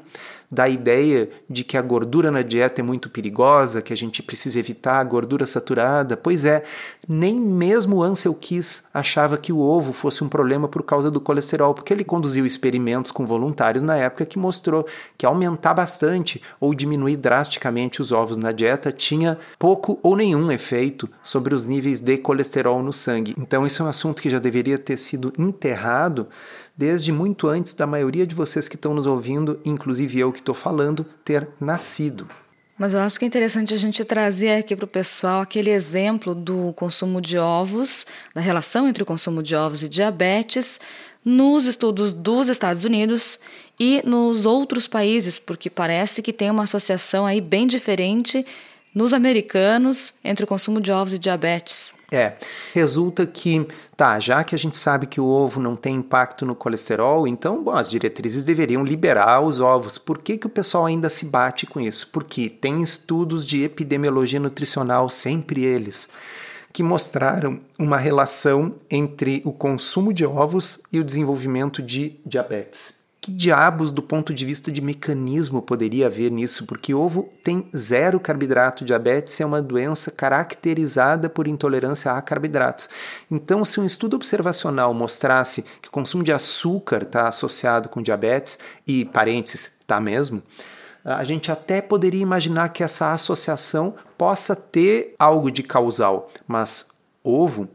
da 0.54 0.68
ideia 0.68 1.28
de 1.50 1.64
que 1.64 1.76
a 1.76 1.82
gordura 1.82 2.30
na 2.30 2.42
dieta 2.42 2.80
é 2.80 2.84
muito 2.84 3.10
perigosa, 3.10 3.82
que 3.82 3.92
a 3.92 3.96
gente 3.96 4.22
precisa 4.22 4.58
evitar 4.58 5.00
a 5.00 5.04
gordura 5.04 5.46
saturada. 5.46 6.16
Pois 6.16 6.44
é, 6.44 6.62
nem 7.08 7.38
mesmo 7.38 8.02
Ansel 8.02 8.32
Keys 8.34 8.84
achava 8.94 9.36
que 9.36 9.52
o 9.52 9.58
ovo 9.58 9.92
fosse 9.92 10.22
um 10.22 10.28
problema 10.28 10.68
por 10.68 10.84
causa 10.84 11.10
do 11.10 11.20
colesterol, 11.20 11.74
porque 11.74 11.92
ele 11.92 12.04
conduziu 12.04 12.46
experimentos 12.46 13.10
com 13.10 13.26
voluntários 13.26 13.82
na 13.82 13.96
época 13.96 14.24
que 14.24 14.38
mostrou 14.38 14.86
que 15.18 15.26
aumentar 15.26 15.74
bastante 15.74 16.40
ou 16.60 16.72
diminuir 16.72 17.16
drasticamente 17.16 18.00
os 18.00 18.12
ovos 18.12 18.36
na 18.36 18.52
dieta 18.52 18.92
tinha 18.92 19.36
pouco 19.58 19.98
ou 20.02 20.16
nenhum 20.16 20.52
efeito 20.52 21.08
sobre 21.22 21.54
os 21.54 21.64
níveis 21.64 22.00
de 22.00 22.16
colesterol 22.16 22.80
no 22.80 22.92
sangue. 22.92 23.34
Então 23.36 23.66
isso 23.66 23.82
é 23.82 23.86
um 23.86 23.88
assunto 23.88 24.22
que 24.22 24.30
já 24.30 24.38
deveria 24.38 24.78
ter 24.78 24.98
sido 24.98 25.32
enterrado 25.36 26.28
desde 26.76 27.12
muito 27.12 27.46
antes 27.48 27.74
da 27.74 27.86
maioria 27.86 28.26
de 28.26 28.34
vocês 28.34 28.68
que 28.68 28.76
estão 28.76 28.94
nos 28.94 29.06
ouvindo, 29.06 29.60
inclusive 29.64 30.18
eu 30.18 30.32
que 30.32 30.40
estou 30.40 30.54
falando, 30.54 31.04
ter 31.24 31.48
nascido. 31.60 32.26
Mas 32.76 32.92
eu 32.92 33.00
acho 33.00 33.18
que 33.18 33.24
é 33.24 33.28
interessante 33.28 33.72
a 33.72 33.76
gente 33.76 34.04
trazer 34.04 34.56
aqui 34.56 34.74
para 34.74 34.84
o 34.84 34.88
pessoal 34.88 35.40
aquele 35.40 35.70
exemplo 35.70 36.34
do 36.34 36.72
consumo 36.72 37.20
de 37.20 37.38
ovos, 37.38 38.04
da 38.34 38.40
relação 38.40 38.88
entre 38.88 39.02
o 39.02 39.06
consumo 39.06 39.42
de 39.42 39.54
ovos 39.54 39.84
e 39.84 39.88
diabetes, 39.88 40.80
nos 41.24 41.66
estudos 41.66 42.12
dos 42.12 42.48
Estados 42.48 42.84
Unidos 42.84 43.38
e 43.78 44.02
nos 44.04 44.44
outros 44.44 44.88
países, 44.88 45.38
porque 45.38 45.70
parece 45.70 46.20
que 46.20 46.32
tem 46.32 46.50
uma 46.50 46.64
associação 46.64 47.24
aí 47.24 47.40
bem 47.40 47.66
diferente 47.66 48.44
nos 48.92 49.12
americanos 49.12 50.14
entre 50.22 50.44
o 50.44 50.46
consumo 50.46 50.80
de 50.80 50.90
ovos 50.90 51.14
e 51.14 51.18
diabetes. 51.18 51.93
É, 52.12 52.34
resulta 52.72 53.26
que, 53.26 53.66
tá, 53.96 54.20
já 54.20 54.44
que 54.44 54.54
a 54.54 54.58
gente 54.58 54.76
sabe 54.76 55.06
que 55.06 55.20
o 55.20 55.26
ovo 55.26 55.60
não 55.60 55.74
tem 55.74 55.96
impacto 55.96 56.44
no 56.44 56.54
colesterol, 56.54 57.26
então, 57.26 57.62
bom, 57.62 57.72
as 57.72 57.88
diretrizes 57.88 58.44
deveriam 58.44 58.84
liberar 58.84 59.40
os 59.40 59.60
ovos. 59.60 59.98
Por 59.98 60.18
que, 60.18 60.36
que 60.36 60.46
o 60.46 60.50
pessoal 60.50 60.86
ainda 60.86 61.08
se 61.08 61.26
bate 61.26 61.66
com 61.66 61.80
isso? 61.80 62.08
Porque 62.12 62.48
tem 62.48 62.82
estudos 62.82 63.44
de 63.44 63.62
epidemiologia 63.62 64.40
nutricional, 64.40 65.08
sempre 65.08 65.64
eles, 65.64 66.10
que 66.72 66.82
mostraram 66.82 67.60
uma 67.78 67.96
relação 67.96 68.74
entre 68.90 69.42
o 69.44 69.52
consumo 69.52 70.12
de 70.12 70.26
ovos 70.26 70.80
e 70.92 71.00
o 71.00 71.04
desenvolvimento 71.04 71.80
de 71.80 72.20
diabetes 72.24 73.03
que 73.24 73.32
diabos, 73.32 73.90
do 73.90 74.02
ponto 74.02 74.34
de 74.34 74.44
vista 74.44 74.70
de 74.70 74.82
mecanismo, 74.82 75.62
poderia 75.62 76.08
haver 76.08 76.30
nisso? 76.30 76.66
Porque 76.66 76.92
ovo 76.92 77.32
tem 77.42 77.66
zero 77.74 78.20
carboidrato. 78.20 78.84
Diabetes 78.84 79.40
é 79.40 79.46
uma 79.46 79.62
doença 79.62 80.10
caracterizada 80.10 81.30
por 81.30 81.48
intolerância 81.48 82.12
a 82.12 82.20
carboidratos. 82.20 82.86
Então, 83.30 83.64
se 83.64 83.80
um 83.80 83.86
estudo 83.86 84.14
observacional 84.14 84.92
mostrasse 84.92 85.64
que 85.80 85.88
o 85.88 85.90
consumo 85.90 86.22
de 86.22 86.32
açúcar 86.32 87.02
está 87.02 87.26
associado 87.26 87.88
com 87.88 88.02
diabetes, 88.02 88.58
e 88.86 89.06
parênteses, 89.06 89.78
está 89.80 89.98
mesmo, 89.98 90.42
a 91.02 91.24
gente 91.24 91.50
até 91.50 91.80
poderia 91.80 92.20
imaginar 92.20 92.68
que 92.68 92.82
essa 92.82 93.10
associação 93.10 93.94
possa 94.18 94.54
ter 94.54 95.14
algo 95.18 95.50
de 95.50 95.62
causal, 95.62 96.30
mas 96.46 96.90
ovo 97.22 97.70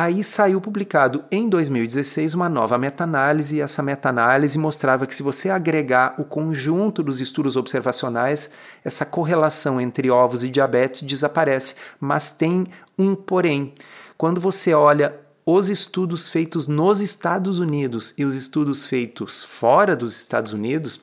Aí 0.00 0.22
saiu 0.22 0.60
publicado 0.60 1.24
em 1.28 1.48
2016 1.48 2.32
uma 2.32 2.48
nova 2.48 2.78
meta-análise, 2.78 3.56
e 3.56 3.60
essa 3.60 3.82
meta-análise 3.82 4.56
mostrava 4.56 5.08
que 5.08 5.12
se 5.12 5.24
você 5.24 5.50
agregar 5.50 6.14
o 6.20 6.24
conjunto 6.24 7.02
dos 7.02 7.20
estudos 7.20 7.56
observacionais, 7.56 8.52
essa 8.84 9.04
correlação 9.04 9.80
entre 9.80 10.08
ovos 10.08 10.44
e 10.44 10.50
diabetes 10.50 11.02
desaparece, 11.02 11.74
mas 11.98 12.30
tem 12.30 12.68
um 12.96 13.16
porém. 13.16 13.74
Quando 14.16 14.40
você 14.40 14.72
olha 14.72 15.16
os 15.44 15.68
estudos 15.68 16.28
feitos 16.28 16.68
nos 16.68 17.00
Estados 17.00 17.58
Unidos 17.58 18.14
e 18.16 18.24
os 18.24 18.36
estudos 18.36 18.86
feitos 18.86 19.42
fora 19.42 19.96
dos 19.96 20.16
Estados 20.16 20.52
Unidos, 20.52 21.00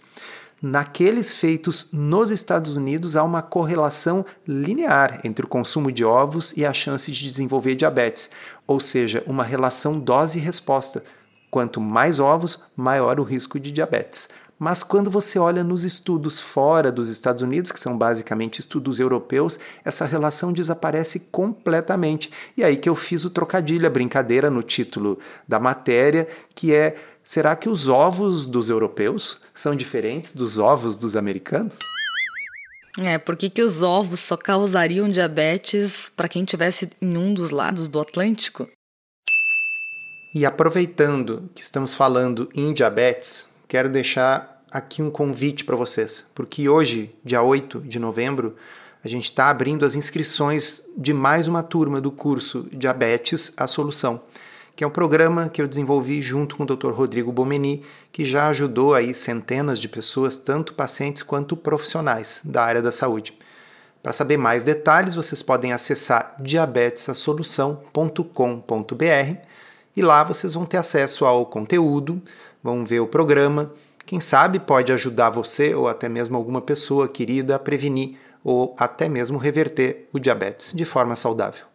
Naqueles 0.62 1.34
feitos 1.34 1.90
nos 1.92 2.32
Estados 2.32 2.76
Unidos, 2.76 3.16
há 3.16 3.24
uma 3.24 3.42
correlação 3.42 4.26
linear 4.48 5.20
entre 5.24 5.46
o 5.46 5.48
consumo 5.48 5.92
de 5.92 6.04
ovos 6.04 6.56
e 6.56 6.66
a 6.66 6.74
chance 6.74 7.12
de 7.12 7.30
desenvolver 7.30 7.76
diabetes, 7.76 8.32
ou 8.68 8.80
seja, 8.80 9.24
uma 9.26 9.44
relação 9.44 10.00
dose-resposta. 10.00 11.04
Quanto 11.50 11.80
mais 11.80 12.20
ovos, 12.20 12.60
maior 12.76 13.20
o 13.20 13.24
risco 13.24 13.60
de 13.60 13.72
diabetes. 13.72 14.30
Mas 14.58 14.84
quando 14.84 15.12
você 15.12 15.38
olha 15.38 15.64
nos 15.64 15.84
estudos 15.84 16.40
fora 16.40 16.92
dos 16.92 17.10
Estados 17.10 17.42
Unidos, 17.42 17.72
que 17.72 17.80
são 17.80 17.98
basicamente 17.98 18.60
estudos 18.60 19.00
europeus, 19.00 19.60
essa 19.84 20.06
relação 20.06 20.54
desaparece 20.54 21.28
completamente. 21.32 22.32
E 22.56 22.64
aí 22.64 22.78
que 22.78 22.88
eu 22.88 22.96
fiz 22.96 23.26
o 23.26 23.30
trocadilho, 23.30 23.86
a 23.86 23.90
brincadeira 23.90 24.50
no 24.50 24.64
título 24.64 25.20
da 25.46 25.60
matéria, 25.60 26.28
que 26.54 26.74
é: 26.74 26.96
será 27.22 27.54
que 27.56 27.68
os 27.68 27.90
ovos 27.90 28.48
dos 28.48 28.70
europeus 28.70 29.42
são 29.54 29.76
diferentes 29.76 30.34
dos 30.34 30.58
ovos 30.58 30.96
dos 30.96 31.18
americanos? 31.18 31.78
É, 32.98 33.18
por 33.18 33.36
que, 33.36 33.62
os 33.62 33.82
ovos 33.82 34.22
só 34.22 34.38
causariam 34.38 35.10
diabetes 35.10 36.10
para 36.16 36.30
quem 36.30 36.46
tivesse 36.46 36.90
em 37.02 37.18
um 37.18 37.34
dos 37.34 37.50
lados 37.50 37.88
do 37.88 38.00
Atlântico? 38.00 38.70
E 40.34 40.46
aproveitando 40.46 41.50
que 41.54 41.62
estamos 41.62 41.94
falando 41.94 42.50
em 42.56 42.74
diabetes, 42.74 43.48
quero 43.68 43.90
deixar 43.90 44.64
aqui 44.72 45.02
um 45.02 45.10
convite 45.10 45.66
para 45.66 45.76
vocês, 45.76 46.26
porque 46.34 46.70
hoje, 46.70 47.14
dia 47.24 47.42
8 47.42 47.82
de 47.82 48.00
novembro, 48.00 48.56
a 49.04 49.08
gente 49.08 49.26
está 49.26 49.50
abrindo 49.50 49.86
as 49.86 49.96
inscrições 49.96 50.82
de 50.98 51.14
mais 51.14 51.48
uma 51.48 51.64
turma 51.64 52.02
do 52.02 52.12
curso 52.12 52.68
Diabetes 52.72 53.54
a 53.56 53.68
Solução 53.68 54.22
que 54.76 54.84
é 54.84 54.88
um 54.88 54.92
programa 54.92 55.48
que 55.48 55.62
eu 55.62 55.68
desenvolvi 55.68 56.22
junto 56.22 56.56
com 56.56 56.64
o 56.64 56.66
Dr. 56.66 56.92
Rodrigo 56.92 57.32
Bomeni, 57.32 57.84
que 58.12 58.26
já 58.26 58.48
ajudou 58.48 58.94
aí 58.94 59.16
centenas 59.16 59.80
de 59.80 59.88
pessoas, 59.88 60.38
tanto 60.38 60.74
pacientes 60.74 61.24
quanto 61.24 61.56
profissionais 61.56 62.42
da 62.44 62.64
área 62.64 62.82
da 62.82 62.92
saúde. 62.92 63.38
Para 64.04 64.12
saber 64.12 64.38
mais 64.38 64.64
detalhes, 64.64 65.16
vocês 65.16 65.42
podem 65.42 65.74
acessar 65.74 66.36
diabetesasolução.com.br 66.40 69.36
e 69.96 70.02
lá 70.02 70.24
vocês 70.24 70.54
vão 70.54 70.66
ter 70.66 70.78
acesso 70.78 71.26
ao 71.26 71.46
conteúdo, 71.46 72.22
vão 72.62 72.86
ver 72.86 73.00
o 73.00 73.08
programa. 73.08 73.72
Quem 74.06 74.20
sabe 74.20 74.60
pode 74.60 74.92
ajudar 74.92 75.32
você 75.32 75.74
ou 75.74 75.88
até 75.88 76.08
mesmo 76.08 76.38
alguma 76.38 76.62
pessoa 76.62 77.08
querida 77.08 77.56
a 77.56 77.60
prevenir 77.60 78.18
ou 78.44 78.76
até 78.78 79.10
mesmo 79.10 79.40
reverter 79.40 80.08
o 80.14 80.20
diabetes 80.20 80.72
de 80.72 80.86
forma 80.86 81.16
saudável. 81.16 81.66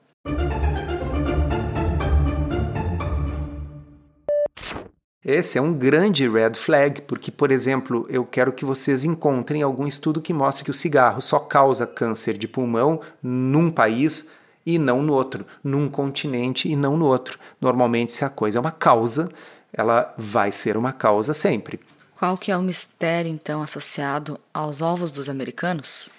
Esse 5.23 5.59
é 5.59 5.61
um 5.61 5.75
grande 5.75 6.27
red 6.27 6.55
flag, 6.55 7.03
porque, 7.03 7.31
por 7.31 7.51
exemplo, 7.51 8.07
eu 8.09 8.25
quero 8.25 8.55
que 8.55 8.65
vocês 8.65 9.05
encontrem 9.05 9.63
algum 9.63 9.87
estudo 9.87 10.23
que 10.23 10.33
mostre 10.33 10.65
que 10.65 10.71
o 10.71 10.75
cigarro 10.75 11.21
só 11.21 11.39
causa 11.39 11.87
câncer 11.87 12.39
de 12.39 12.49
pulmão 12.49 13.03
num 13.23 13.71
país 13.71 14.31
e 14.65 14.79
não 14.79 15.03
no 15.03 15.13
outro, 15.13 15.47
num 15.63 15.91
continente 15.91 16.71
e 16.71 16.75
não 16.75 16.97
no 16.97 17.05
outro. 17.05 17.39
Normalmente, 17.61 18.15
se 18.15 18.25
a 18.25 18.31
coisa 18.31 18.57
é 18.59 18.61
uma 18.61 18.71
causa, 18.71 19.31
ela 19.71 20.15
vai 20.17 20.51
ser 20.53 20.75
uma 20.79 20.93
causa 20.93 21.35
sempre. 21.35 21.79
Qual 22.19 22.39
que 22.39 22.51
é 22.51 22.57
o 22.57 22.63
mistério, 22.63 23.31
então, 23.31 23.63
associado 23.63 24.41
aos 24.55 24.81
ovos 24.81 25.11
dos 25.11 25.29
americanos? 25.29 26.11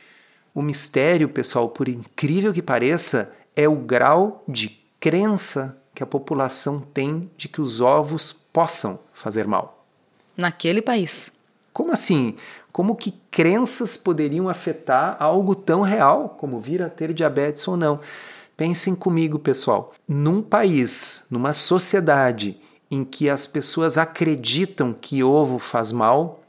O 0.54 0.62
mistério, 0.62 1.28
pessoal, 1.28 1.70
por 1.70 1.88
incrível 1.90 2.54
que 2.54 2.62
pareça, 2.62 3.34
é 3.56 3.68
o 3.68 3.76
grau 3.78 4.44
de 4.48 4.70
crença 5.00 5.81
que 5.94 6.04
a 6.04 6.06
população 6.06 6.80
tem 6.80 7.30
de 7.38 7.48
que 7.48 7.62
os 7.62 7.82
ovos 7.82 8.34
possam 8.34 9.00
fazer 9.14 9.48
mal. 9.48 9.86
Naquele 10.36 10.82
país. 10.82 11.32
Como 11.74 11.92
assim? 11.92 12.36
Como 12.72 12.96
que 12.96 13.12
crenças 13.30 13.98
poderiam 13.98 14.48
afetar 14.48 15.18
algo 15.20 15.54
tão 15.54 15.82
real 15.82 16.30
como 16.40 16.60
vir 16.60 16.82
a 16.82 16.90
ter 16.90 17.14
diabetes 17.14 17.68
ou 17.68 17.76
não? 17.76 18.00
Pensem 18.56 18.96
comigo, 18.96 19.40
pessoal. 19.40 19.92
Num 20.08 20.42
país, 20.42 21.26
numa 21.30 21.54
sociedade 21.54 22.60
em 22.90 23.04
que 23.04 23.30
as 23.30 23.48
pessoas 23.48 23.98
acreditam 23.98 24.94
que 24.94 25.24
ovo 25.24 25.60
faz 25.60 25.92
mal, 25.92 26.44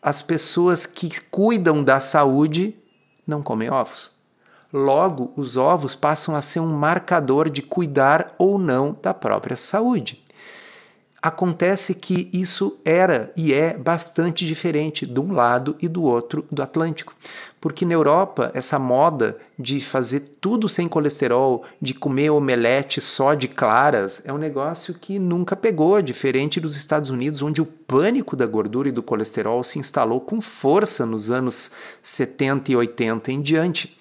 as 0.00 0.22
pessoas 0.22 0.86
que 0.86 1.20
cuidam 1.22 1.82
da 1.82 2.00
saúde 2.00 2.74
não 3.26 3.42
comem 3.42 3.70
ovos. 3.70 4.17
Logo, 4.72 5.32
os 5.34 5.56
ovos 5.56 5.94
passam 5.94 6.36
a 6.36 6.42
ser 6.42 6.60
um 6.60 6.72
marcador 6.72 7.48
de 7.48 7.62
cuidar 7.62 8.34
ou 8.38 8.58
não 8.58 8.96
da 9.02 9.14
própria 9.14 9.56
saúde. 9.56 10.22
Acontece 11.20 11.96
que 11.96 12.30
isso 12.32 12.78
era 12.84 13.32
e 13.36 13.52
é 13.52 13.76
bastante 13.76 14.46
diferente 14.46 15.04
de 15.04 15.18
um 15.18 15.32
lado 15.32 15.74
e 15.82 15.88
do 15.88 16.04
outro 16.04 16.46
do 16.48 16.62
Atlântico. 16.62 17.12
Porque 17.60 17.84
na 17.84 17.94
Europa, 17.94 18.52
essa 18.54 18.78
moda 18.78 19.36
de 19.58 19.80
fazer 19.80 20.20
tudo 20.40 20.68
sem 20.68 20.86
colesterol, 20.86 21.64
de 21.82 21.92
comer 21.92 22.30
omelete 22.30 23.00
só 23.00 23.34
de 23.34 23.48
claras, 23.48 24.22
é 24.26 24.32
um 24.32 24.38
negócio 24.38 24.94
que 24.94 25.18
nunca 25.18 25.56
pegou, 25.56 26.00
diferente 26.00 26.60
dos 26.60 26.76
Estados 26.76 27.10
Unidos, 27.10 27.42
onde 27.42 27.60
o 27.60 27.66
pânico 27.66 28.36
da 28.36 28.46
gordura 28.46 28.88
e 28.88 28.92
do 28.92 29.02
colesterol 29.02 29.64
se 29.64 29.80
instalou 29.80 30.20
com 30.20 30.40
força 30.40 31.04
nos 31.04 31.32
anos 31.32 31.72
70 32.00 32.70
e 32.70 32.76
80 32.76 33.32
em 33.32 33.42
diante. 33.42 33.98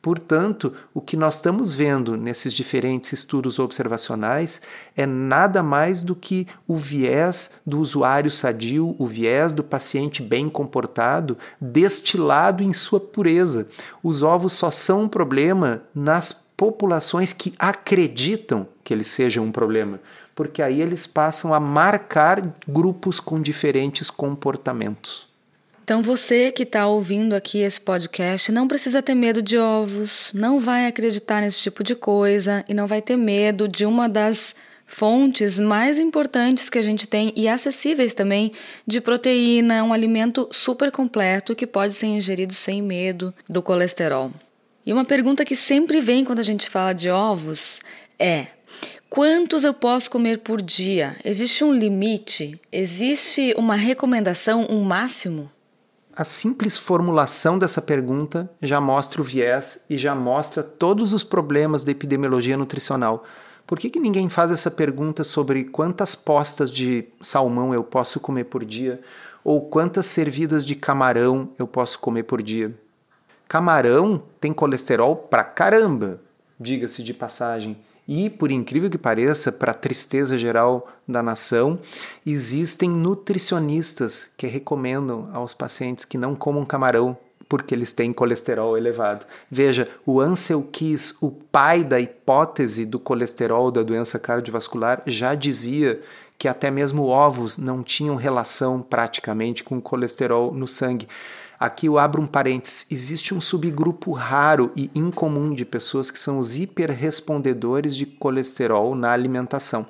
Portanto, 0.00 0.72
o 0.94 1.00
que 1.00 1.16
nós 1.16 1.36
estamos 1.36 1.74
vendo 1.74 2.16
nesses 2.16 2.54
diferentes 2.54 3.12
estudos 3.12 3.58
observacionais 3.58 4.60
é 4.96 5.04
nada 5.04 5.62
mais 5.62 6.02
do 6.02 6.14
que 6.14 6.46
o 6.68 6.76
viés 6.76 7.60
do 7.66 7.80
usuário 7.80 8.30
sadio, 8.30 8.94
o 8.98 9.06
viés 9.06 9.54
do 9.54 9.64
paciente 9.64 10.22
bem 10.22 10.48
comportado, 10.48 11.36
destilado 11.60 12.62
em 12.62 12.72
sua 12.72 13.00
pureza. 13.00 13.68
Os 14.02 14.22
ovos 14.22 14.52
só 14.52 14.70
são 14.70 15.02
um 15.02 15.08
problema 15.08 15.82
nas 15.94 16.32
populações 16.56 17.32
que 17.32 17.54
acreditam 17.58 18.66
que 18.82 18.94
eles 18.94 19.08
sejam 19.08 19.44
um 19.44 19.52
problema, 19.52 20.00
porque 20.34 20.62
aí 20.62 20.80
eles 20.80 21.06
passam 21.06 21.52
a 21.52 21.60
marcar 21.60 22.40
grupos 22.66 23.20
com 23.20 23.40
diferentes 23.40 24.10
comportamentos. 24.10 25.27
Então 25.88 26.02
você 26.02 26.52
que 26.52 26.64
está 26.64 26.86
ouvindo 26.86 27.34
aqui 27.34 27.60
esse 27.60 27.80
podcast 27.80 28.52
não 28.52 28.68
precisa 28.68 29.02
ter 29.02 29.14
medo 29.14 29.40
de 29.40 29.56
ovos, 29.56 30.30
não 30.34 30.60
vai 30.60 30.86
acreditar 30.86 31.40
nesse 31.40 31.60
tipo 31.60 31.82
de 31.82 31.94
coisa 31.94 32.62
e 32.68 32.74
não 32.74 32.86
vai 32.86 33.00
ter 33.00 33.16
medo 33.16 33.66
de 33.66 33.86
uma 33.86 34.06
das 34.06 34.54
fontes 34.86 35.58
mais 35.58 35.98
importantes 35.98 36.68
que 36.68 36.78
a 36.78 36.82
gente 36.82 37.08
tem 37.08 37.32
e 37.34 37.48
acessíveis 37.48 38.12
também 38.12 38.52
de 38.86 39.00
proteína, 39.00 39.82
um 39.82 39.94
alimento 39.94 40.46
super 40.52 40.92
completo 40.92 41.56
que 41.56 41.66
pode 41.66 41.94
ser 41.94 42.08
ingerido 42.08 42.52
sem 42.52 42.82
medo 42.82 43.32
do 43.48 43.62
colesterol. 43.62 44.30
E 44.84 44.92
uma 44.92 45.06
pergunta 45.06 45.42
que 45.42 45.56
sempre 45.56 46.02
vem 46.02 46.22
quando 46.22 46.40
a 46.40 46.44
gente 46.44 46.68
fala 46.68 46.92
de 46.92 47.08
ovos 47.08 47.78
é: 48.18 48.48
Quantos 49.08 49.64
eu 49.64 49.72
posso 49.72 50.10
comer 50.10 50.40
por 50.40 50.60
dia? 50.60 51.16
Existe 51.24 51.64
um 51.64 51.72
limite? 51.72 52.60
Existe 52.70 53.54
uma 53.56 53.74
recomendação, 53.74 54.66
um 54.68 54.82
máximo? 54.82 55.50
A 56.18 56.24
simples 56.24 56.76
formulação 56.76 57.56
dessa 57.56 57.80
pergunta 57.80 58.50
já 58.60 58.80
mostra 58.80 59.20
o 59.20 59.24
viés 59.24 59.84
e 59.88 59.96
já 59.96 60.16
mostra 60.16 60.64
todos 60.64 61.12
os 61.12 61.22
problemas 61.22 61.84
da 61.84 61.92
epidemiologia 61.92 62.56
nutricional. 62.56 63.24
Por 63.64 63.78
que, 63.78 63.88
que 63.88 64.00
ninguém 64.00 64.28
faz 64.28 64.50
essa 64.50 64.68
pergunta 64.68 65.22
sobre 65.22 65.62
quantas 65.66 66.16
postas 66.16 66.72
de 66.72 67.06
salmão 67.20 67.72
eu 67.72 67.84
posso 67.84 68.18
comer 68.18 68.46
por 68.46 68.64
dia 68.64 69.00
ou 69.44 69.68
quantas 69.68 70.06
servidas 70.06 70.64
de 70.64 70.74
camarão 70.74 71.50
eu 71.56 71.68
posso 71.68 72.00
comer 72.00 72.24
por 72.24 72.42
dia? 72.42 72.74
Camarão 73.46 74.20
tem 74.40 74.52
colesterol 74.52 75.14
pra 75.14 75.44
caramba, 75.44 76.20
diga-se 76.58 77.00
de 77.04 77.14
passagem. 77.14 77.76
E, 78.08 78.30
por 78.30 78.50
incrível 78.50 78.88
que 78.88 78.96
pareça, 78.96 79.52
para 79.52 79.72
a 79.72 79.74
tristeza 79.74 80.38
geral 80.38 80.88
da 81.06 81.22
nação, 81.22 81.78
existem 82.24 82.88
nutricionistas 82.88 84.32
que 84.34 84.46
recomendam 84.46 85.28
aos 85.34 85.52
pacientes 85.52 86.06
que 86.06 86.16
não 86.16 86.34
comam 86.34 86.64
camarão 86.64 87.16
porque 87.48 87.74
eles 87.74 87.92
têm 87.92 88.12
colesterol 88.12 88.76
elevado. 88.76 89.24
Veja, 89.50 89.88
o 90.04 90.20
Ansel 90.20 90.62
Keys, 90.70 91.16
o 91.20 91.30
pai 91.30 91.82
da 91.82 91.98
hipótese 91.98 92.84
do 92.84 92.98
colesterol 92.98 93.70
da 93.70 93.82
doença 93.82 94.18
cardiovascular, 94.18 95.02
já 95.06 95.34
dizia 95.34 96.00
que 96.36 96.46
até 96.46 96.70
mesmo 96.70 97.06
ovos 97.06 97.56
não 97.56 97.82
tinham 97.82 98.16
relação 98.16 98.82
praticamente 98.82 99.64
com 99.64 99.80
colesterol 99.80 100.52
no 100.52 100.68
sangue. 100.68 101.08
Aqui 101.58 101.86
eu 101.86 101.98
abro 101.98 102.22
um 102.22 102.26
parênteses: 102.26 102.86
existe 102.90 103.34
um 103.34 103.40
subgrupo 103.40 104.12
raro 104.12 104.70
e 104.76 104.90
incomum 104.94 105.52
de 105.52 105.64
pessoas 105.64 106.10
que 106.10 106.18
são 106.18 106.38
os 106.38 106.56
hiperrespondedores 106.56 107.96
de 107.96 108.06
colesterol 108.06 108.94
na 108.94 109.10
alimentação. 109.10 109.86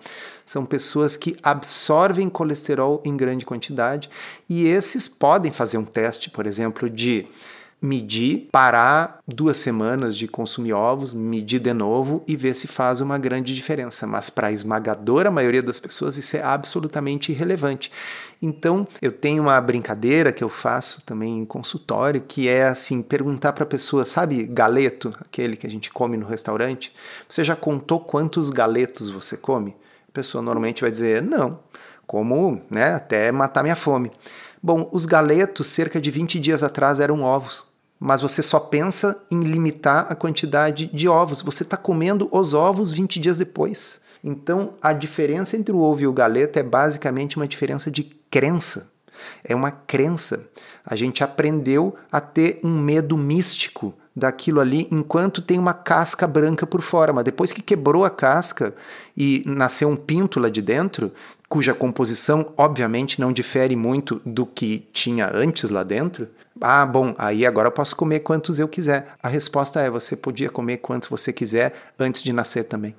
São 0.46 0.64
pessoas 0.64 1.16
que 1.16 1.36
absorvem 1.42 2.30
colesterol 2.30 3.02
em 3.04 3.14
grande 3.16 3.44
quantidade 3.44 4.08
e 4.48 4.66
esses 4.66 5.06
podem 5.06 5.52
fazer 5.52 5.76
um 5.76 5.84
teste, 5.84 6.30
por 6.30 6.46
exemplo, 6.46 6.88
de 6.88 7.26
medir, 7.80 8.48
parar 8.50 9.20
duas 9.26 9.56
semanas 9.56 10.16
de 10.16 10.26
consumir 10.26 10.72
ovos, 10.72 11.14
medir 11.14 11.60
de 11.60 11.72
novo 11.72 12.24
e 12.26 12.36
ver 12.36 12.54
se 12.54 12.66
faz 12.66 13.00
uma 13.00 13.18
grande 13.18 13.54
diferença. 13.54 14.06
Mas 14.06 14.28
para 14.28 14.48
a 14.48 14.52
esmagadora 14.52 15.30
maioria 15.30 15.62
das 15.62 15.78
pessoas 15.78 16.16
isso 16.16 16.36
é 16.36 16.42
absolutamente 16.42 17.30
irrelevante. 17.30 17.90
Então, 18.40 18.86
eu 19.02 19.12
tenho 19.12 19.42
uma 19.42 19.60
brincadeira 19.60 20.32
que 20.32 20.42
eu 20.42 20.48
faço 20.48 21.04
também 21.04 21.38
em 21.38 21.44
consultório, 21.44 22.20
que 22.20 22.48
é 22.48 22.66
assim, 22.68 23.02
perguntar 23.02 23.52
para 23.52 23.64
a 23.64 23.66
pessoa, 23.66 24.04
sabe, 24.04 24.44
galeto, 24.46 25.12
aquele 25.20 25.56
que 25.56 25.66
a 25.66 25.70
gente 25.70 25.90
come 25.90 26.16
no 26.16 26.26
restaurante? 26.26 26.92
Você 27.28 27.44
já 27.44 27.56
contou 27.56 28.00
quantos 28.00 28.50
galetos 28.50 29.10
você 29.10 29.36
come? 29.36 29.76
A 30.08 30.12
pessoa 30.12 30.42
normalmente 30.42 30.82
vai 30.82 30.90
dizer: 30.90 31.22
"Não, 31.22 31.60
como, 32.06 32.62
né, 32.70 32.94
até 32.94 33.30
matar 33.32 33.62
minha 33.62 33.76
fome". 33.76 34.10
Bom, 34.62 34.88
os 34.92 35.06
galetos, 35.06 35.68
cerca 35.68 36.00
de 36.00 36.10
20 36.10 36.38
dias 36.40 36.62
atrás, 36.62 36.98
eram 36.98 37.22
ovos. 37.22 37.67
Mas 37.98 38.20
você 38.20 38.42
só 38.42 38.60
pensa 38.60 39.20
em 39.30 39.42
limitar 39.42 40.06
a 40.08 40.14
quantidade 40.14 40.86
de 40.92 41.08
ovos. 41.08 41.42
Você 41.42 41.62
está 41.62 41.76
comendo 41.76 42.28
os 42.30 42.54
ovos 42.54 42.92
20 42.92 43.18
dias 43.18 43.38
depois. 43.38 44.00
Então, 44.22 44.74
a 44.80 44.92
diferença 44.92 45.56
entre 45.56 45.72
o 45.72 45.80
ovo 45.80 46.02
e 46.02 46.06
o 46.06 46.12
galeto 46.12 46.58
é 46.58 46.62
basicamente 46.62 47.36
uma 47.36 47.48
diferença 47.48 47.90
de 47.90 48.04
crença. 48.30 48.92
É 49.42 49.54
uma 49.54 49.70
crença. 49.70 50.48
A 50.84 50.94
gente 50.94 51.24
aprendeu 51.24 51.96
a 52.10 52.20
ter 52.20 52.60
um 52.62 52.78
medo 52.78 53.16
místico 53.16 53.94
daquilo 54.14 54.60
ali 54.60 54.88
enquanto 54.90 55.40
tem 55.40 55.58
uma 55.58 55.72
casca 55.72 56.26
branca 56.26 56.66
por 56.66 56.82
fora, 56.82 57.12
mas 57.12 57.24
depois 57.24 57.52
que 57.52 57.62
quebrou 57.62 58.04
a 58.04 58.10
casca 58.10 58.74
e 59.16 59.42
nasceu 59.46 59.88
um 59.88 59.96
pinto 59.96 60.40
lá 60.40 60.48
de 60.48 60.60
dentro, 60.60 61.12
cuja 61.48 61.74
composição 61.74 62.52
obviamente 62.56 63.20
não 63.20 63.32
difere 63.32 63.74
muito 63.74 64.20
do 64.24 64.44
que 64.44 64.86
tinha 64.92 65.30
antes 65.32 65.70
lá 65.70 65.82
dentro. 65.82 66.28
Ah, 66.60 66.84
bom, 66.84 67.14
aí 67.16 67.46
agora 67.46 67.68
eu 67.68 67.72
posso 67.72 67.96
comer 67.96 68.20
quantos 68.20 68.58
eu 68.58 68.68
quiser. 68.68 69.14
A 69.22 69.28
resposta 69.28 69.80
é: 69.80 69.88
você 69.88 70.16
podia 70.16 70.50
comer 70.50 70.78
quantos 70.78 71.08
você 71.08 71.32
quiser 71.32 71.72
antes 71.98 72.22
de 72.22 72.32
nascer 72.32 72.64
também. 72.64 72.94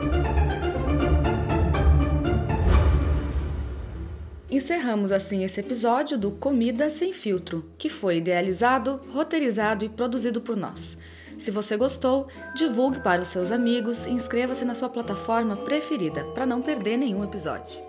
Encerramos 4.49 5.11
assim 5.11 5.43
esse 5.43 5.59
episódio 5.59 6.17
do 6.17 6.31
Comida 6.31 6.89
Sem 6.89 7.13
Filtro, 7.13 7.65
que 7.77 7.87
foi 7.87 8.17
idealizado, 8.17 8.99
roteirizado 9.13 9.85
e 9.85 9.89
produzido 9.89 10.41
por 10.41 10.57
nós. 10.57 10.97
Se 11.37 11.51
você 11.51 11.77
gostou, 11.77 12.27
divulgue 12.55 12.99
para 12.99 13.21
os 13.21 13.29
seus 13.29 13.51
amigos 13.51 14.07
e 14.07 14.11
inscreva-se 14.11 14.65
na 14.65 14.75
sua 14.75 14.89
plataforma 14.89 15.55
preferida 15.55 16.25
para 16.33 16.45
não 16.45 16.61
perder 16.61 16.97
nenhum 16.97 17.23
episódio. 17.23 17.88